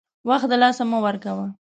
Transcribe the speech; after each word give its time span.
وخت 0.29 0.47
دلاسه 0.51 0.83
مه 0.91 0.99
ورکوه! 1.05 1.47